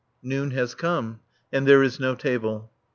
[0.23, 1.19] Noon has come;
[1.53, 2.71] and there is no table.